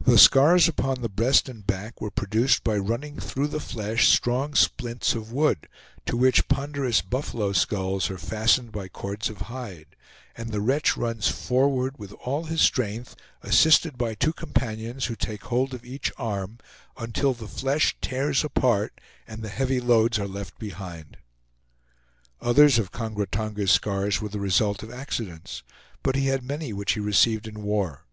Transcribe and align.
The 0.00 0.16
scars 0.16 0.68
upon 0.68 1.02
the 1.02 1.10
breast 1.10 1.46
and 1.46 1.66
back 1.66 2.00
were 2.00 2.10
produced 2.10 2.64
by 2.64 2.78
running 2.78 3.20
through 3.20 3.48
the 3.48 3.60
flesh 3.60 4.08
strong 4.08 4.54
splints 4.54 5.14
of 5.14 5.32
wood, 5.34 5.68
to 6.06 6.16
which 6.16 6.48
ponderous 6.48 7.02
buffalo 7.02 7.52
skulls 7.52 8.10
are 8.10 8.16
fastened 8.16 8.72
by 8.72 8.88
cords 8.88 9.28
of 9.28 9.36
hide, 9.52 9.96
and 10.34 10.50
the 10.50 10.62
wretch 10.62 10.96
runs 10.96 11.28
forward 11.28 11.98
with 11.98 12.12
all 12.24 12.44
his 12.44 12.62
strength, 12.62 13.14
assisted 13.42 13.98
by 13.98 14.14
two 14.14 14.32
companions, 14.32 15.04
who 15.04 15.14
take 15.14 15.42
hold 15.42 15.74
of 15.74 15.84
each 15.84 16.10
arm, 16.16 16.56
until 16.96 17.34
the 17.34 17.46
flesh 17.46 17.94
tears 18.00 18.42
apart 18.42 18.98
and 19.28 19.42
the 19.42 19.50
heavy 19.50 19.78
loads 19.78 20.18
are 20.18 20.26
left 20.26 20.58
behind. 20.58 21.18
Others 22.40 22.78
of 22.78 22.92
Kongra 22.92 23.26
Tonga's 23.30 23.72
scars 23.72 24.22
were 24.22 24.30
the 24.30 24.40
result 24.40 24.82
of 24.82 24.90
accidents; 24.90 25.62
but 26.02 26.16
he 26.16 26.28
had 26.28 26.42
many 26.42 26.72
which 26.72 26.92
he 26.94 27.00
received 27.00 27.46
in 27.46 27.62
war. 27.62 28.06